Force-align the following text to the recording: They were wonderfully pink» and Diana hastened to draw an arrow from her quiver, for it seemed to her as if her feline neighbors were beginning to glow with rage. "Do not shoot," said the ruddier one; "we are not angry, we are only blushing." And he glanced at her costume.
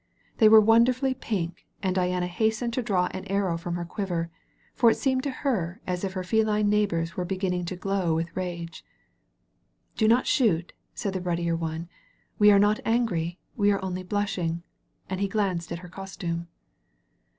They 0.37 0.49
were 0.49 0.59
wonderfully 0.59 1.13
pink» 1.13 1.67
and 1.83 1.93
Diana 1.93 2.25
hastened 2.25 2.73
to 2.73 2.81
draw 2.81 3.07
an 3.11 3.23
arrow 3.25 3.55
from 3.55 3.75
her 3.75 3.85
quiver, 3.85 4.31
for 4.73 4.89
it 4.89 4.97
seemed 4.97 5.21
to 5.21 5.29
her 5.45 5.79
as 5.85 6.03
if 6.03 6.13
her 6.13 6.23
feline 6.23 6.69
neighbors 6.71 7.15
were 7.15 7.23
beginning 7.23 7.65
to 7.65 7.75
glow 7.75 8.15
with 8.15 8.35
rage. 8.35 8.83
"Do 9.95 10.07
not 10.07 10.25
shoot," 10.25 10.73
said 10.95 11.13
the 11.13 11.21
ruddier 11.21 11.55
one; 11.55 11.87
"we 12.39 12.49
are 12.49 12.57
not 12.57 12.79
angry, 12.83 13.37
we 13.55 13.69
are 13.71 13.85
only 13.85 14.01
blushing." 14.01 14.63
And 15.07 15.21
he 15.21 15.27
glanced 15.27 15.71
at 15.71 15.77
her 15.85 15.87
costume. 15.89 16.47